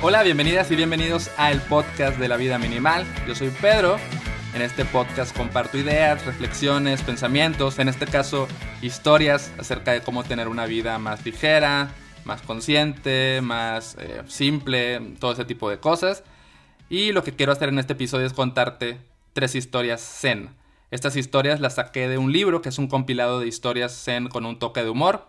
[0.00, 3.04] Hola, bienvenidas y bienvenidos al podcast de la vida minimal.
[3.26, 3.96] Yo soy Pedro.
[4.54, 8.46] En este podcast comparto ideas, reflexiones, pensamientos, en este caso
[8.80, 11.90] historias acerca de cómo tener una vida más ligera,
[12.24, 16.22] más consciente, más eh, simple, todo ese tipo de cosas.
[16.88, 19.00] Y lo que quiero hacer en este episodio es contarte
[19.32, 20.50] tres historias zen.
[20.92, 24.46] Estas historias las saqué de un libro que es un compilado de historias zen con
[24.46, 25.28] un toque de humor.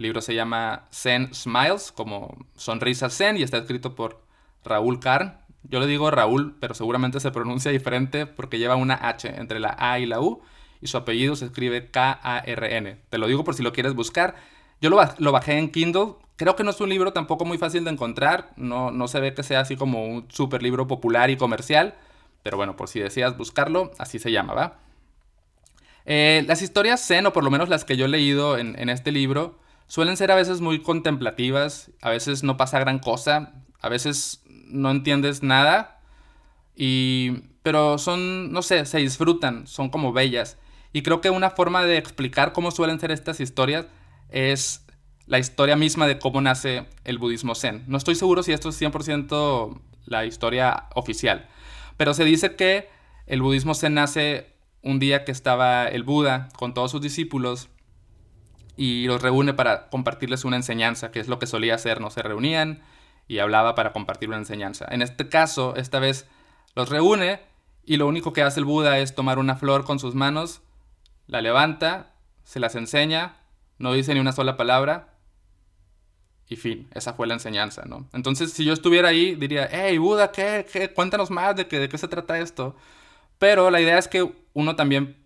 [0.00, 4.22] El libro se llama Zen Smiles, como sonrisa zen, y está escrito por
[4.64, 5.36] Raúl Karn.
[5.64, 9.76] Yo le digo Raúl, pero seguramente se pronuncia diferente porque lleva una H entre la
[9.78, 10.40] A y la U,
[10.80, 12.96] y su apellido se escribe K-A-R-N.
[13.10, 14.36] Te lo digo por si lo quieres buscar.
[14.80, 16.14] Yo lo, bajé en Kindle.
[16.36, 18.52] Creo que no es un libro tampoco muy fácil de encontrar.
[18.56, 21.92] No, se ve que sea así como un super libro popular y comercial.
[22.42, 24.78] Pero bueno, por si deseas buscarlo, así se llama, ¿va?
[26.06, 29.12] Eh, las historias zen, o por lo menos las que yo he leído en este
[29.12, 29.60] libro,
[29.90, 34.88] suelen ser a veces muy contemplativas, a veces no pasa gran cosa, a veces no
[34.92, 36.00] entiendes nada,
[36.76, 40.58] y, pero son, no sé, se disfrutan, son como bellas.
[40.92, 43.86] Y creo que una forma de explicar cómo suelen ser estas historias
[44.28, 44.86] es
[45.26, 47.82] la historia misma de cómo nace el budismo zen.
[47.88, 51.48] No estoy seguro si esto es 100% la historia oficial,
[51.96, 52.88] pero se dice que
[53.26, 57.70] el budismo zen nace un día que estaba el Buda con todos sus discípulos
[58.80, 62.08] y los reúne para compartirles una enseñanza, que es lo que solía hacer, ¿no?
[62.08, 62.80] Se reunían
[63.28, 64.86] y hablaba para compartir una enseñanza.
[64.90, 66.26] En este caso, esta vez
[66.74, 67.40] los reúne
[67.84, 70.62] y lo único que hace el Buda es tomar una flor con sus manos,
[71.26, 72.14] la levanta,
[72.44, 73.36] se las enseña,
[73.76, 75.12] no dice ni una sola palabra
[76.48, 78.08] y fin, esa fue la enseñanza, ¿no?
[78.14, 80.64] Entonces, si yo estuviera ahí, diría, hey, Buda, ¿qué?
[80.72, 80.90] ¿Qué?
[80.90, 82.74] Cuéntanos más de, de qué se trata esto.
[83.38, 85.18] Pero la idea es que uno también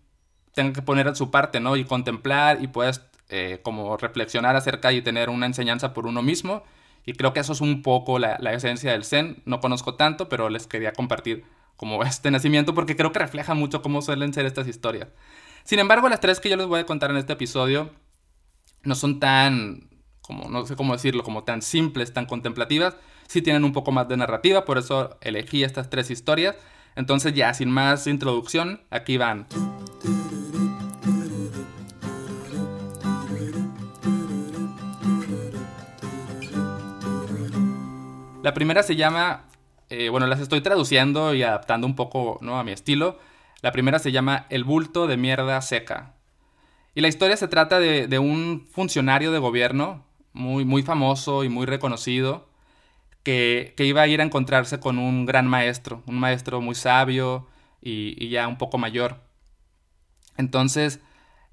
[0.54, 1.76] tenga que poner su parte, ¿no?
[1.76, 6.62] Y contemplar y puedas eh, como reflexionar acerca y tener una enseñanza por uno mismo.
[7.06, 9.42] Y creo que eso es un poco la, la, esencia del Zen.
[9.44, 11.44] No conozco tanto, pero les quería compartir
[11.76, 15.08] como este nacimiento porque creo que refleja mucho cómo suelen ser estas historias.
[15.64, 17.90] Sin embargo, las tres que yo les voy a contar en este episodio
[18.82, 19.88] no son tan,
[20.20, 22.96] como no sé cómo decirlo, como tan simples, tan contemplativas.
[23.26, 26.56] Sí tienen un poco más de narrativa, por eso elegí estas tres historias.
[26.96, 29.46] Entonces ya, sin más introducción, aquí van.
[38.44, 39.46] La primera se llama,
[39.88, 42.58] eh, bueno, las estoy traduciendo y adaptando un poco ¿no?
[42.58, 43.18] a mi estilo.
[43.62, 46.12] La primera se llama El bulto de mierda seca.
[46.94, 51.48] Y la historia se trata de, de un funcionario de gobierno muy, muy famoso y
[51.48, 52.46] muy reconocido
[53.22, 57.48] que, que, iba a ir a encontrarse con un gran maestro, un maestro muy sabio
[57.80, 59.22] y, ya un poco mayor.
[60.36, 61.00] Entonces,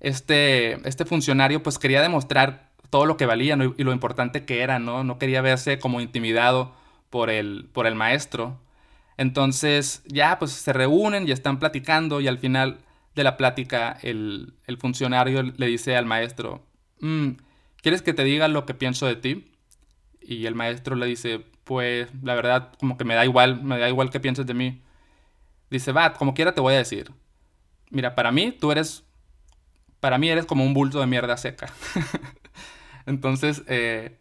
[0.01, 4.77] este, este funcionario pues quería demostrar todo lo que valía y lo importante que era,
[4.77, 5.05] ¿no?
[5.05, 6.80] No quería verse como intimidado
[7.11, 8.59] por el, por el maestro.
[9.17, 12.79] Entonces ya pues se reúnen y están platicando y al final
[13.13, 16.65] de la plática el, el funcionario le dice al maestro,
[17.01, 17.31] mm,
[17.83, 19.51] ¿quieres que te diga lo que pienso de ti?
[20.21, 23.89] Y el maestro le dice, pues la verdad como que me da igual, me da
[23.89, 24.81] igual que pienses de mí.
[25.69, 27.11] Dice, va, como quiera te voy a decir.
[27.89, 29.03] Mira, para mí tú eres,
[29.99, 31.71] para mí eres como un bulto de mierda seca.
[33.05, 34.17] Entonces, eh,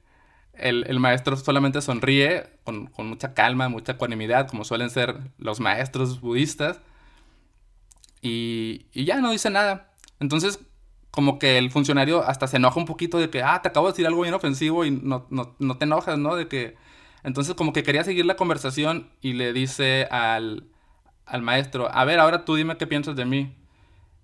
[0.61, 5.61] el, el, maestro solamente sonríe con, con, mucha calma, mucha ecuanimidad, como suelen ser los
[5.61, 6.81] maestros budistas.
[8.23, 9.93] Y, y, ya no dice nada.
[10.21, 10.61] Entonces,
[11.11, 13.93] como que el funcionario hasta se enoja un poquito de que, ah, te acabo de
[13.93, 16.37] decir algo bien ofensivo y no, no, no te enojas, ¿no?
[16.37, 16.77] De que...
[17.23, 20.65] Entonces, como que quería seguir la conversación y le dice al,
[21.27, 23.57] al maestro, a ver, ahora tú dime qué piensas de mí.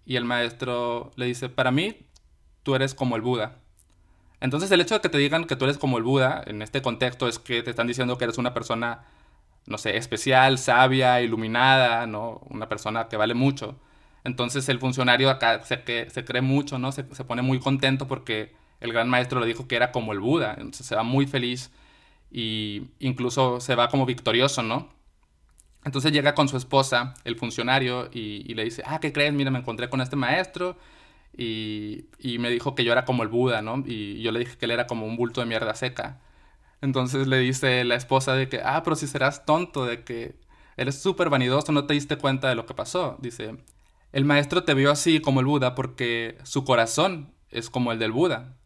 [0.07, 2.07] Y el maestro le dice, para mí,
[2.63, 3.61] tú eres como el Buda.
[4.41, 6.83] Entonces el hecho de que te digan que tú eres como el Buda en este
[6.83, 9.05] contexto es que te están diciendo que eres una persona,
[9.67, 12.43] no sé, especial, sabia, iluminada, ¿no?
[12.51, 13.77] Una persona que vale mucho.
[14.25, 16.93] Entonces el funcionario acá se, que, se cree mucho, ¿no?
[16.93, 20.21] Se, se, pone muy contento porque el gran maestro le dijo que era como el
[20.21, 20.53] Buda.
[20.59, 21.71] Entonces se va muy feliz
[22.31, 24.91] y incluso se va como victorioso, ¿no?
[25.85, 29.33] Entonces llega con su esposa, el funcionario, y, y le dice, ah, ¿qué crees?
[29.33, 30.77] Mira, me encontré con este maestro
[31.37, 33.83] y, y, me dijo que yo era como el Buda, ¿no?
[33.87, 36.21] Y yo le dije que él era como un bulto de mierda seca.
[36.81, 40.37] Entonces le dice la esposa de que, ah, pero si serás tonto, de que
[40.77, 43.17] eres súper vanidoso, no te diste cuenta de lo que pasó.
[43.21, 43.57] Dice,
[44.13, 48.13] el maestro te vio así como el Buda porque su corazón es como el del
[48.13, 48.57] Buda.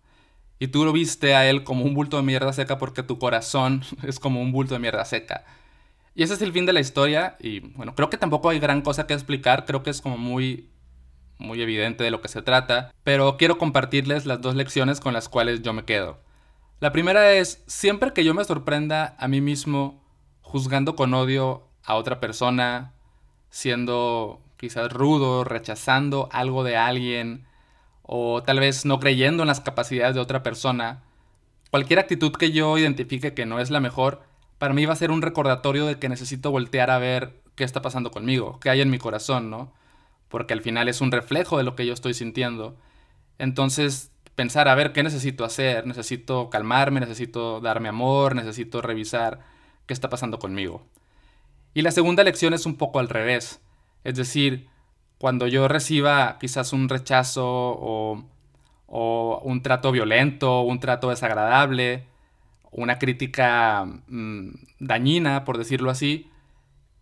[0.59, 3.83] Y tú lo viste a él como un bulto de mierda seca porque tu corazón
[4.03, 5.45] es como un bulto de mierda seca.
[6.15, 8.83] Y ese es el fin de la historia y bueno, creo que tampoco hay gran
[8.83, 10.69] cosa que explicar, creo que es como muy
[11.41, 15.29] muy evidente de lo que se trata, pero quiero compartirles las dos lecciones con las
[15.29, 16.19] cuales yo me quedo.
[16.79, 20.03] La primera es, siempre que yo me sorprenda a mí mismo
[20.41, 22.93] juzgando con odio a otra persona,
[23.51, 27.47] siendo quizás rudo, rechazando algo de alguien,
[28.03, 31.03] o tal vez no creyendo en las capacidades de otra persona,
[31.71, 34.23] cualquier actitud que yo identifique que no es la mejor,
[34.59, 37.83] para mí va a ser un recordatorio de que necesito voltear a ver qué está
[37.83, 39.73] pasando conmigo, qué hay en mi corazón, ¿no?
[40.31, 42.79] Porque al final es un reflejo de lo que yo estoy sintiendo.
[43.37, 45.87] Entonces, pensar, a ver, ¿qué necesito hacer?
[45.87, 49.41] Necesito calmarme, necesito darme amor, necesito revisar
[49.85, 50.87] qué está pasando conmigo.
[51.75, 53.61] Y la segunda lección es un poco al revés.
[54.03, 54.69] Es decir,
[55.19, 58.25] cuando yo reciba quizás un rechazo o,
[59.43, 62.07] un trato violento, un trato desagradable,
[62.71, 66.31] una crítica mm, dañina, por decirlo así,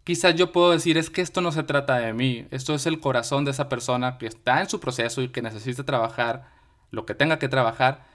[0.08, 2.98] quizás yo puedo decir es que esto no se trata de mí, esto es el
[2.98, 6.48] corazón de esa persona que está en su proceso y que necesita trabajar
[6.90, 8.06] lo que tenga que trabajar,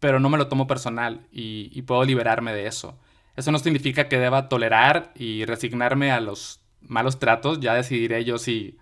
[0.00, 2.98] pero no me lo tomo personal y, y puedo liberarme de eso.
[3.36, 8.38] Eso no significa que deba tolerar y resignarme a los malos tratos, ya decidiré yo
[8.38, 8.78] si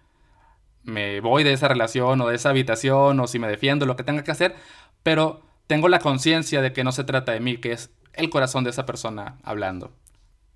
[0.85, 4.05] me voy de esa relación o de esa habitación o si me defiendo, lo que
[4.05, 4.55] tenga que hacer,
[5.03, 8.62] pero tengo la conciencia de que no se trata de mí, que es el corazón
[8.62, 9.97] de esa persona hablando.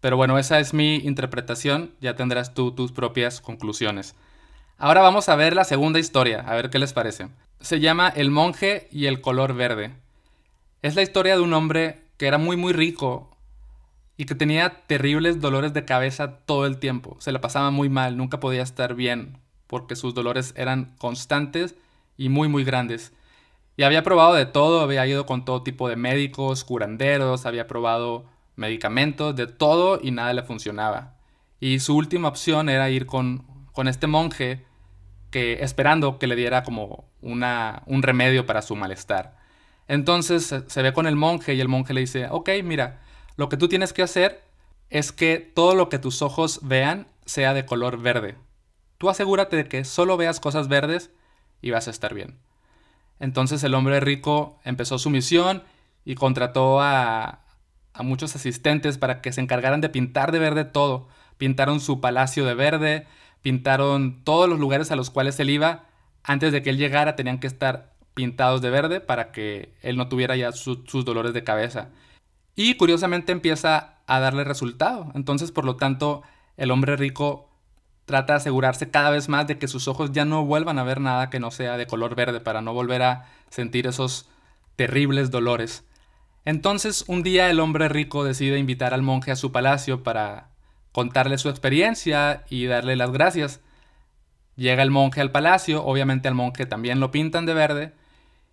[0.05, 4.15] Pero bueno, esa es mi interpretación, ya tendrás tú tus propias conclusiones.
[4.77, 7.29] Ahora vamos a ver la segunda historia, a ver qué les parece.
[7.61, 9.95] Se llama El monje y el color verde.
[10.83, 13.35] Es la historia de un hombre que era muy muy rico
[14.19, 17.17] y que tenía terribles dolores de cabeza todo el tiempo.
[17.21, 21.77] Se le pasaba muy mal, nunca podía estar bien porque sus dolores eran constantes
[22.19, 23.15] y muy muy grandes.
[23.79, 28.34] Y había probado de todo, había ido con todo tipo de médicos, curanderos, había probado
[28.57, 31.17] medicamentos, de todo y nada le funcionaba.
[31.61, 34.65] Y su última opción era ir con, con este monje
[35.31, 39.37] que esperando que le diera como una, un remedio para su malestar.
[39.89, 43.01] Entonces se ve con el monje y el monje le dice, ok, mira,
[43.37, 44.43] lo que tú tienes que hacer
[44.91, 48.37] es que todo lo que tus ojos vean sea de color verde.
[48.99, 51.11] Tú asegúrate de que solo veas cosas verdes
[51.61, 52.39] y vas a estar bien.
[53.19, 55.63] Entonces el hombre rico empezó su misión
[56.05, 57.44] y contrató a,
[57.95, 61.09] a muchos asistentes para que se encargaran de pintar de verde todo.
[61.39, 63.07] Pintaron su palacio de verde,
[63.41, 65.87] pintaron todos los lugares a los cuales él iba.
[66.23, 70.09] Antes de que él llegara tenían que estar pintados de verde para que él no
[70.09, 71.89] tuviera ya sus dolores de cabeza.
[72.57, 75.11] Y curiosamente empieza a darle resultado.
[75.15, 76.23] Entonces, por lo tanto,
[76.57, 77.49] el hombre rico
[78.05, 81.01] trata de asegurarse cada vez más de que sus ojos ya no vuelvan a ver
[81.01, 84.29] nada que no sea de color verde para no volver a sentir esos
[84.77, 85.85] terribles dolores.
[86.45, 90.51] Entonces un día el hombre rico decide invitar al monje a su palacio para
[90.93, 93.61] contarle su experiencia y darle las gracias.
[94.57, 97.93] Llega el monje al palacio, obviamente al monje también lo pintan de verde,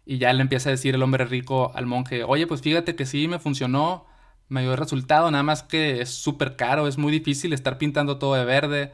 [0.05, 3.05] y ya le empieza a decir el hombre rico al monje, oye, pues fíjate que
[3.05, 4.05] sí, me funcionó,
[4.49, 8.17] me dio el resultado, nada más que es súper caro, es muy difícil estar pintando
[8.17, 8.91] todo de verde,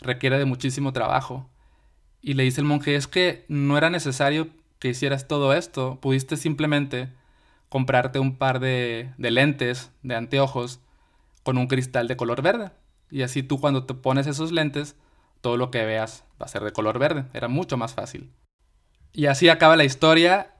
[0.00, 1.48] requiere de muchísimo trabajo.
[2.20, 4.48] Y le dice el monje, es que no era necesario
[4.78, 7.08] que hicieras todo esto, pudiste simplemente
[7.70, 10.80] comprarte un par de, de lentes, de anteojos,
[11.42, 12.70] con un cristal de color verde.
[13.10, 14.94] Y así tú cuando te pones esos lentes,
[15.40, 17.24] todo lo que veas va a ser de color verde.
[17.32, 18.30] Era mucho más fácil.
[19.14, 20.52] Y así acaba la historia.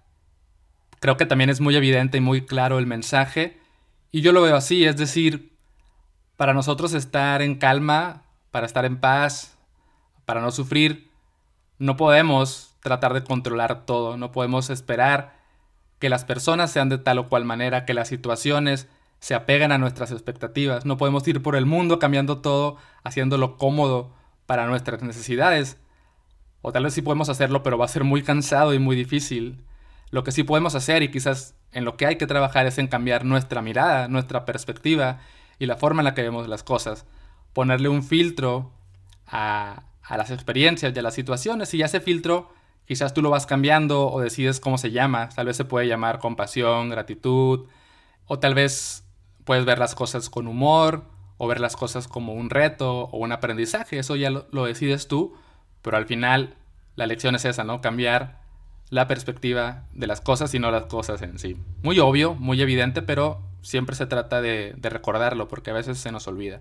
[0.98, 3.60] Creo que también es muy evidente y muy claro el mensaje.
[4.10, 5.52] Y yo lo veo así, es decir,
[6.36, 9.56] para nosotros estar en calma para estar en paz,
[10.24, 11.10] para no sufrir.
[11.78, 15.39] No podemos tratar de controlar todo, no podemos esperar
[16.00, 18.88] que las personas sean de tal o cual manera, que las situaciones
[19.20, 20.84] se apeguen a nuestras expectativas.
[20.84, 24.12] No podemos ir por el mundo cambiando todo, haciéndolo cómodo
[24.46, 25.78] para nuestras necesidades.
[26.62, 29.62] O tal vez sí podemos hacerlo, pero va a ser muy cansado y muy difícil.
[30.10, 32.88] Lo que sí podemos hacer y quizás en lo que hay que trabajar es en
[32.88, 35.20] cambiar nuestra mirada, nuestra perspectiva
[35.60, 37.06] y la forma en la que vemos las cosas
[37.52, 38.72] ponerle un filtro
[39.26, 42.52] a, las experiencias y a las situaciones y ya ese filtro
[42.90, 45.28] quizás tú lo vas cambiando o decides cómo se llama.
[45.28, 47.68] Tal vez se puede llamar compasión, gratitud,
[48.26, 49.04] o tal vez
[49.44, 51.04] puedes ver las cosas con humor,
[51.38, 54.00] o ver las cosas como un reto o un aprendizaje.
[54.00, 55.36] Eso ya lo, decides tú,
[55.82, 56.56] pero al final
[56.96, 57.80] la lección es esa, ¿no?
[57.80, 58.40] Cambiar
[58.88, 61.56] la perspectiva de las cosas y no las cosas en sí.
[61.84, 66.10] Muy obvio, muy evidente, pero siempre se trata de, de recordarlo porque a veces se
[66.10, 66.60] nos olvida.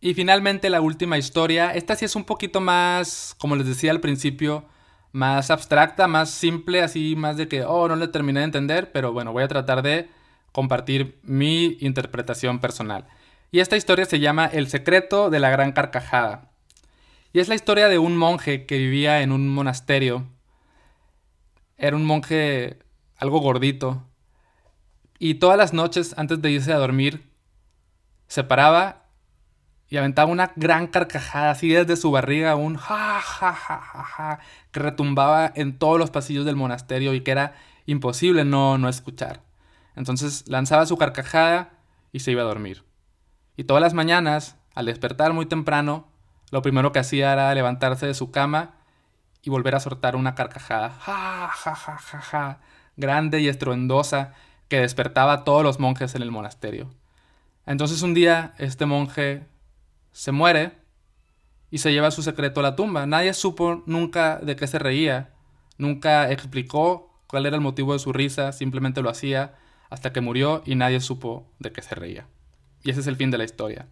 [0.00, 4.00] Y finalmente la última historia, esta sí es un poquito más, como les decía al
[4.00, 4.64] principio,
[5.12, 9.12] más abstracta, más simple, así más de que, oh, no le terminé de entender, pero
[9.12, 10.08] bueno, voy a tratar de
[10.52, 13.06] compartir mi interpretación personal.
[13.50, 16.50] Y esta historia se llama El secreto de la gran carcajada.
[17.32, 20.26] Y es la historia de un monje que vivía en un monasterio.
[21.76, 22.78] Era un monje
[23.16, 24.04] algo gordito.
[25.18, 27.28] Y todas las noches antes de irse a dormir
[28.28, 29.07] se paraba
[29.90, 34.38] y aventaba una gran carcajada, así desde su barriga, un ja, ja, ja, ja, ja,
[34.70, 37.54] que retumbaba en todos los pasillos del monasterio y que era
[37.86, 39.42] imposible no, no escuchar.
[39.96, 41.70] Entonces lanzaba su carcajada
[42.12, 42.84] y se iba a dormir.
[43.56, 46.06] Y todas las mañanas, al despertar muy temprano,
[46.50, 48.74] lo primero que hacía era levantarse de su cama
[49.42, 52.60] y volver a soltar una carcajada, ja, ja, ja, ja, ja,
[52.96, 54.34] grande y estruendosa,
[54.68, 56.90] que despertaba a todos los monjes en el monasterio.
[57.64, 59.46] Entonces un día este monje
[60.18, 60.72] se muere
[61.70, 63.06] y se lleva su secreto a la tumba.
[63.06, 65.30] Nadie supo nunca de qué se reía,
[65.76, 69.54] nunca explicó cuál era el motivo de su risa, simplemente lo hacía
[69.90, 72.26] hasta que murió y nadie supo de qué se reía.
[72.82, 73.86] Y ese es el fin de la historia.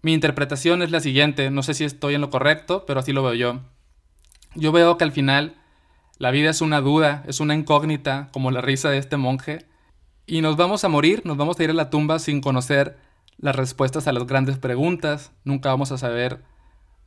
[0.00, 3.22] Mi interpretación es la siguiente, no sé si estoy en lo correcto, pero así lo
[3.22, 3.60] veo yo.
[4.54, 5.54] Yo veo que al final
[6.16, 9.66] la vida es una duda, es una incógnita, como la risa de este monje,
[10.26, 13.03] y nos vamos a morir, nos vamos a ir a la tumba sin conocer
[13.38, 16.42] las respuestas a las grandes preguntas, nunca vamos a saber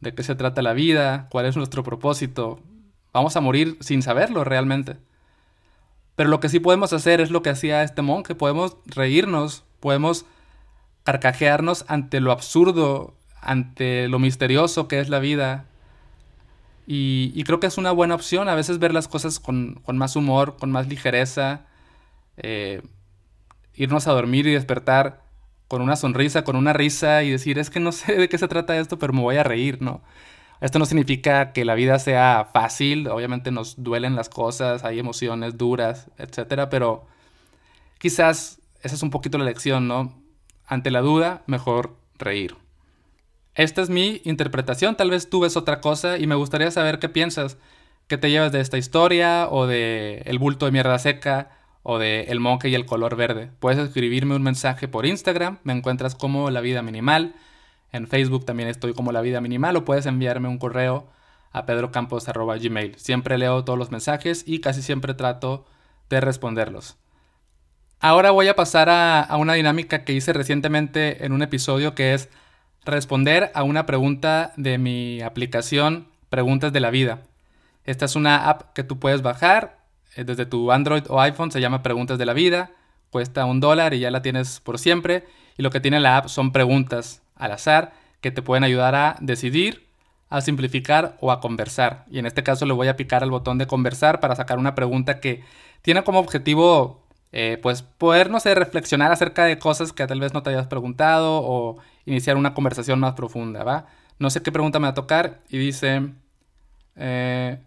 [0.02, 2.60] de qué se trata la vida, cuál es nuestro propósito,
[3.14, 4.98] vamos a morir sin saberlo realmente.
[6.16, 10.26] Pero lo que sí podemos hacer es lo que hacía este monje, podemos reírnos, podemos
[11.04, 15.66] carcajearnos ante lo absurdo, ante lo misterioso que es la vida.
[16.90, 20.56] Y, creo que es una buena opción a veces ver las cosas con, más humor,
[20.58, 21.66] con más ligereza,
[22.38, 22.82] eh,
[23.76, 25.27] irnos a dormir y despertar
[25.68, 28.48] con una sonrisa, con una risa y decir, es que no sé de qué se
[28.48, 30.02] trata esto, pero me voy a reír, ¿no?
[30.60, 35.58] Esto no significa que la vida sea fácil, obviamente nos duelen las cosas, hay emociones
[35.58, 37.06] duras, etcétera, pero
[38.00, 40.14] quizás esa es un poquito la lección, ¿no?
[40.68, 42.56] ante la duda, mejor reír.
[43.56, 47.10] Esta es mi interpretación, tal vez tú ves otra cosa y me gustaría saber qué
[47.10, 47.58] piensas,
[48.08, 51.57] qué te llevas de esta historia o de El bulto de mierda seca
[51.90, 53.50] o de El monje y el color verde.
[53.62, 57.34] Puedes escribirme un mensaje por Instagram, me encuentras como La Vida Minimal,
[57.94, 61.08] en Facebook también estoy como La Vida Minimal o puedes enviarme un correo
[61.54, 62.96] a pedrocampos.gmail.
[62.96, 65.66] Siempre leo todos los mensajes y casi siempre trato
[66.10, 66.98] de responderlos.
[68.02, 72.28] Ahora voy a pasar a, una dinámica que hice recientemente en un episodio que es
[72.84, 77.24] responder a una pregunta de mi aplicación Preguntas de la Vida.
[77.86, 79.77] Esta es una app que tú puedes bajar
[80.24, 82.72] desde tu Android o iPhone, se llama Preguntas de la Vida,
[83.10, 85.26] cuesta un dólar y ya la tienes por siempre.
[85.58, 89.16] Y lo que tiene la app son preguntas al azar que te pueden ayudar a
[89.22, 89.88] decidir,
[90.30, 92.06] a simplificar o a conversar.
[92.12, 94.76] Y en este caso le voy a picar al botón de conversar para sacar una
[94.76, 95.44] pregunta que
[95.82, 100.34] tiene como objetivo eh, pues poder, no sé, reflexionar acerca de cosas que tal vez
[100.34, 103.88] no te hayas preguntado o iniciar una conversación más profunda, ¿va?
[104.20, 106.10] No sé qué pregunta me va a tocar y dice,
[106.96, 107.60] eh,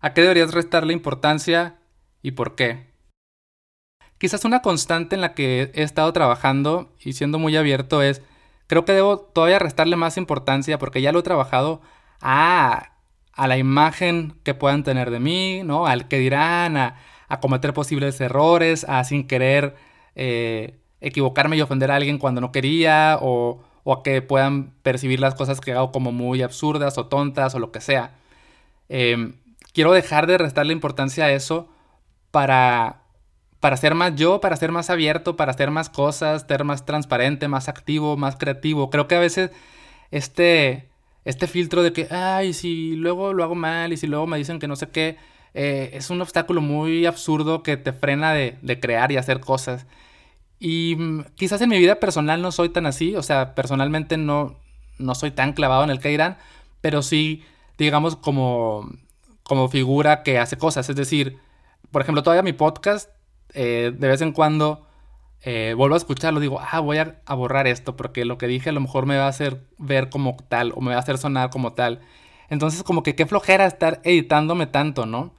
[0.00, 1.76] ¿a qué deberías restarle importancia
[2.22, 2.92] y por qué?
[4.18, 8.22] Quizás una constante en la que he estado trabajando y siendo muy abierto es,
[8.68, 11.82] creo que debo todavía restarle más importancia porque ya lo he trabajado
[12.20, 12.92] a,
[13.32, 15.86] a la imagen que puedan tener de mí, ¿no?
[15.86, 16.96] Al que dirán, a,
[17.40, 19.74] cometer posibles errores, a sin querer
[20.14, 25.34] eh, equivocarme y ofender a alguien cuando no quería, o, a que puedan percibir las
[25.34, 28.14] cosas que hago como muy absurdas o tontas o lo que sea.
[28.88, 29.34] Em,
[29.72, 31.68] quiero dejar de restarle importancia a eso
[32.32, 33.02] para,
[33.60, 37.46] para ser más yo, para ser más abierto, para hacer más cosas, ser más transparente,
[37.46, 38.90] más activo, más creativo.
[38.90, 39.52] Creo que a veces
[40.10, 40.88] este,
[41.24, 44.58] este filtro de que, ay, si luego lo hago mal y si luego me dicen
[44.58, 45.16] que no sé qué,
[45.54, 49.86] eh, es un obstáculo muy absurdo que te frena de, crear y hacer cosas.
[50.58, 54.56] Y mm, quizás en mi vida personal no soy tan así, o sea, personalmente no,
[54.98, 56.34] no soy tan clavado en el que
[56.80, 57.44] pero sí,
[57.78, 58.90] digamos, como,
[59.44, 60.88] como figura que hace cosas.
[60.90, 61.38] Es decir,
[61.92, 63.10] por ejemplo, todavía mi podcast,
[63.54, 64.86] eh, de vez en cuando
[65.42, 68.72] eh, vuelvo a escucharlo, digo, ah, voy a, borrar esto, porque lo que dije a
[68.72, 71.50] lo mejor me va a hacer ver como tal, o me va a hacer sonar
[71.50, 72.00] como tal.
[72.48, 75.34] Entonces, como que qué flojera estar editándome tanto, ¿no?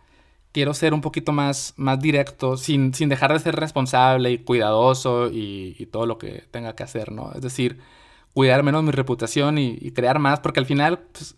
[0.53, 5.29] quiero ser un poquito más, más directo, sin, sin dejar de ser responsable y cuidadoso
[5.31, 7.31] y, todo lo que tenga que hacer, ¿no?
[7.33, 7.79] Es decir,
[8.33, 11.35] cuidar menos mi reputación y, crear más, porque al final, pues,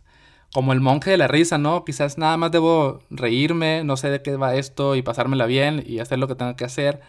[0.55, 1.83] como el monje de la risa, ¿no?
[1.83, 6.00] Quizás nada más debo reírme, no sé de qué va esto y pasármela bien y
[6.00, 7.01] hacer lo que tenga que hacer.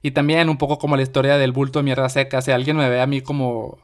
[0.00, 2.88] Y también un poco como la historia del bulto de mierda seca, si alguien me
[2.88, 3.76] ve a mí como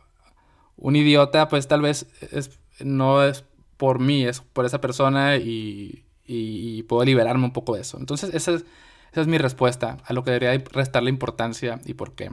[0.79, 3.45] un idiota, pues tal vez es, no es
[3.77, 7.99] por mí, es por esa persona y, y, puedo liberarme un poco de eso.
[7.99, 8.65] Entonces, esa es,
[9.13, 12.31] esa es mi respuesta a lo que debería restarle importancia y por qué.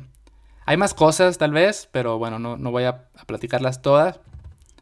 [0.65, 4.22] Hay más cosas, tal vez, pero bueno, no, no voy a, platicarlas todas.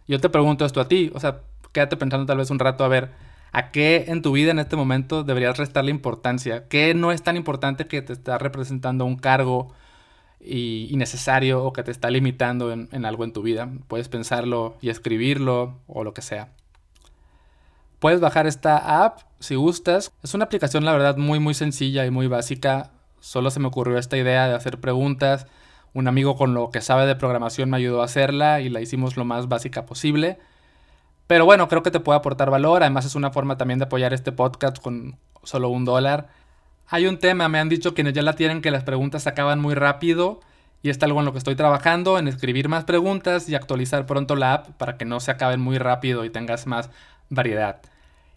[0.07, 1.41] Yo te pregunto esto a ti, o sea,
[1.71, 3.11] quédate pensando tal vez un rato a ver
[3.51, 6.67] a qué en tu vida en este momento deberías restarle importancia.
[6.67, 9.73] ¿Qué no es tan importante que te está representando un cargo
[10.43, 13.69] y innecesario o que te está limitando en, en algo en tu vida.
[13.87, 16.49] Puedes pensarlo y escribirlo o lo que sea.
[17.99, 20.11] Puedes bajar esta app si gustas.
[20.23, 22.91] Es una aplicación la verdad muy muy sencilla y muy básica.
[23.19, 25.45] Solo se me ocurrió esta idea de hacer preguntas.
[25.93, 29.17] Un amigo con lo que sabe de programación me ayudó a hacerla y la hicimos
[29.17, 30.39] lo más básica posible.
[31.31, 32.83] Pero bueno, creo que te puede aportar valor.
[32.83, 36.27] Además es una forma también de apoyar este podcast con solo un dólar.
[36.89, 39.61] Hay un tema, me han dicho quienes ya la tienen que las preguntas se acaban
[39.61, 40.41] muy rápido
[40.83, 44.35] y está algo en lo que estoy trabajando, en escribir más preguntas y actualizar pronto
[44.35, 46.89] la app para que no se acaben muy rápido y tengas más
[47.29, 47.79] variedad.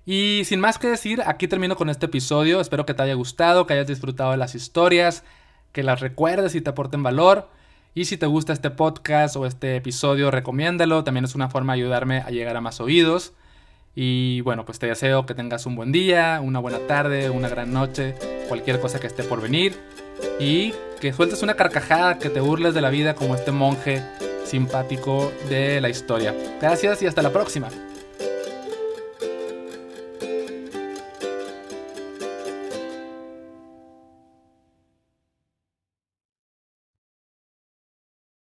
[0.06, 2.60] Y sin más que decir, aquí termino con este episodio.
[2.60, 5.24] Espero que te haya gustado, que hayas disfrutado de las historias,
[5.72, 7.48] que las recuerdes y te aporten valor.
[7.96, 11.04] Y si te gusta este podcast o este episodio, recomiéndalo.
[11.04, 13.34] También es una forma de ayudarme a llegar a más oídos.
[13.94, 17.72] Y bueno, pues te deseo que tengas un buen día, una buena tarde, una gran
[17.72, 18.16] noche,
[18.48, 19.78] cualquier cosa que esté por venir.
[20.40, 24.02] Y que sueltes una carcajada, que te burles de la vida como este monje
[24.44, 26.34] simpático de la historia.
[26.60, 27.68] Gracias y hasta la próxima.